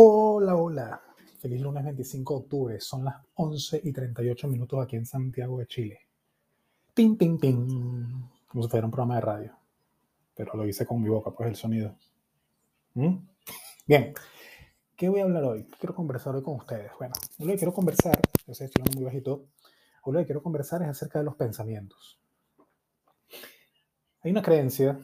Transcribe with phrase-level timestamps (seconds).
[0.00, 1.02] Hola, hola.
[1.40, 2.80] Feliz lunes 25 de octubre.
[2.80, 5.98] Son las 11 y 38 minutos aquí en Santiago de Chile.
[6.94, 8.28] Pim, pim, pim.
[8.46, 9.58] Como si fuera un programa de radio.
[10.36, 11.96] Pero lo hice con mi boca, pues el sonido.
[12.94, 13.16] ¿Mm?
[13.88, 14.14] Bien.
[14.94, 15.64] ¿Qué voy a hablar hoy?
[15.64, 16.92] ¿Qué quiero conversar hoy con ustedes?
[16.96, 19.48] Bueno, lo que quiero conversar, yo sé, estoy muy bajito.
[20.04, 22.20] Hoy quiero conversar es acerca de los pensamientos.
[24.22, 24.96] Hay una creencia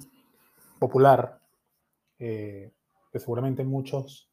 [0.79, 1.41] popular
[2.21, 2.73] eh,
[3.11, 4.31] que seguramente muchos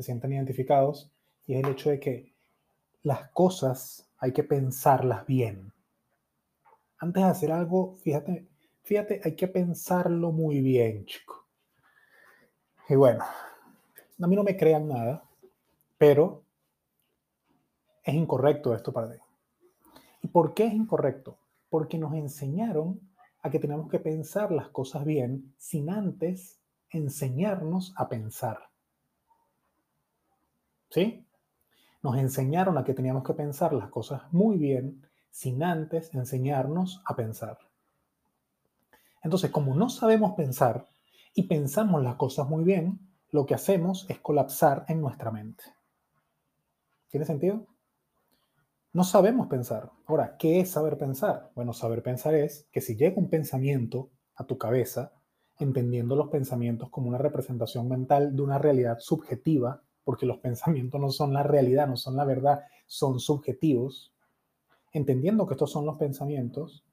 [0.00, 1.12] se sienten identificados
[1.46, 2.32] y es el hecho de que
[3.02, 5.72] las cosas hay que pensarlas bien.
[6.98, 8.48] Antes de hacer algo, fíjate,
[8.82, 11.46] fíjate, hay que pensarlo muy bien, chico.
[12.88, 13.24] Y bueno,
[14.20, 15.22] a mí no me crean nada,
[15.98, 16.44] pero
[18.02, 19.16] es incorrecto esto para mí.
[20.22, 21.38] ¿Y por qué es incorrecto?
[21.68, 23.00] Porque nos enseñaron
[23.42, 26.60] a que tenemos que pensar las cosas bien sin antes
[26.90, 28.69] enseñarnos a pensar.
[30.90, 31.26] ¿Sí?
[32.02, 37.14] Nos enseñaron a que teníamos que pensar las cosas muy bien sin antes enseñarnos a
[37.14, 37.58] pensar.
[39.22, 40.86] Entonces, como no sabemos pensar
[41.34, 42.98] y pensamos las cosas muy bien,
[43.30, 45.62] lo que hacemos es colapsar en nuestra mente.
[47.08, 47.66] ¿Tiene sentido?
[48.92, 49.92] No sabemos pensar.
[50.06, 51.52] Ahora, ¿qué es saber pensar?
[51.54, 55.12] Bueno, saber pensar es que si llega un pensamiento a tu cabeza,
[55.58, 61.10] entendiendo los pensamientos como una representación mental de una realidad subjetiva, porque los pensamientos no
[61.10, 64.12] son la realidad, no son la verdad, son subjetivos,
[64.92, 66.84] entendiendo que estos son los pensamientos,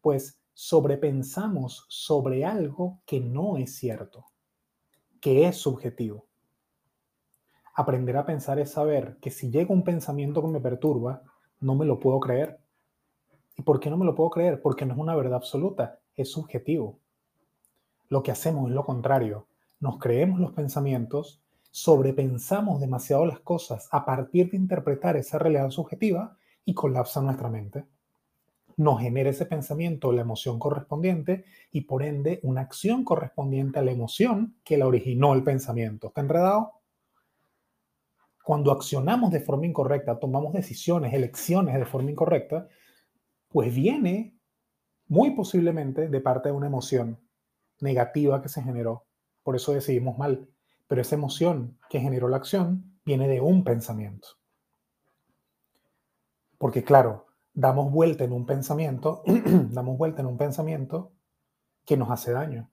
[0.00, 4.26] pues sobrepensamos sobre algo que no es cierto,
[5.20, 6.26] que es subjetivo.
[7.74, 11.22] Aprender a pensar es saber que si llega un pensamiento que me perturba,
[11.60, 12.58] no me lo puedo creer.
[13.56, 14.62] ¿Y por qué no me lo puedo creer?
[14.62, 16.98] Porque no es una verdad absoluta, es subjetivo.
[18.08, 19.46] Lo que hacemos es lo contrario.
[19.80, 21.42] Nos creemos los pensamientos,
[21.76, 27.84] sobrepensamos demasiado las cosas a partir de interpretar esa realidad subjetiva y colapsa nuestra mente.
[28.78, 33.90] Nos genera ese pensamiento la emoción correspondiente y por ende una acción correspondiente a la
[33.90, 36.06] emoción que la originó el pensamiento.
[36.06, 36.80] ¿Está enredado?
[38.42, 42.68] Cuando accionamos de forma incorrecta, tomamos decisiones, elecciones de forma incorrecta,
[43.48, 44.34] pues viene
[45.08, 47.20] muy posiblemente de parte de una emoción
[47.80, 49.04] negativa que se generó.
[49.42, 50.48] Por eso decidimos mal.
[50.86, 54.28] Pero esa emoción que generó la acción viene de un pensamiento.
[56.58, 59.22] Porque claro, damos vuelta en un pensamiento,
[59.70, 61.12] damos vuelta en un pensamiento
[61.84, 62.70] que nos hace daño.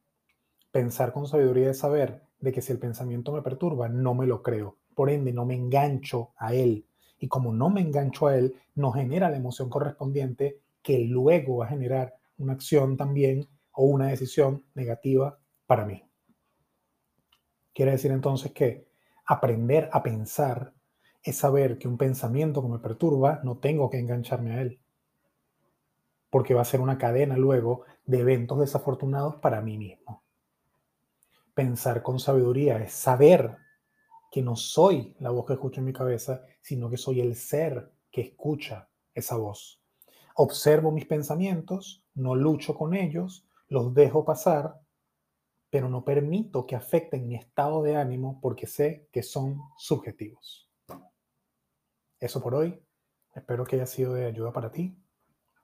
[0.72, 4.41] Pensar con sabiduría es saber de que si el pensamiento me perturba, no me lo
[4.41, 4.78] creo.
[4.96, 6.88] Por ende, no me engancho a él.
[7.19, 11.66] Y como no me engancho a él, no genera la emoción correspondiente que luego va
[11.66, 16.03] a generar una acción también o una decisión negativa para mí.
[17.73, 18.88] Quiere decir entonces que
[19.25, 20.73] aprender a pensar
[21.23, 24.79] es saber que un pensamiento que me perturba no tengo que engancharme a él,
[26.29, 30.23] porque va a ser una cadena luego de eventos desafortunados para mí mismo.
[31.53, 33.57] Pensar con sabiduría es saber
[34.31, 37.91] que no soy la voz que escucho en mi cabeza, sino que soy el ser
[38.11, 39.79] que escucha esa voz.
[40.35, 44.81] Observo mis pensamientos, no lucho con ellos, los dejo pasar,
[45.73, 50.69] pero no permito que afecten mi estado de ánimo porque sé que son subjetivos.
[52.19, 52.79] Eso por hoy.
[53.34, 54.95] Espero que haya sido de ayuda para ti.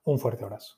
[0.05, 0.77] Un fuerte abrazo.